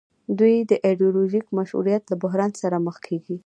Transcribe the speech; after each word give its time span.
دوی 0.39 0.55
د 0.69 0.71
ایډیولوژیک 0.87 1.45
مشروعیت 1.57 2.03
له 2.07 2.15
بحران 2.23 2.51
سره 2.61 2.77
مخ 2.85 2.97
کیږي. 3.07 3.37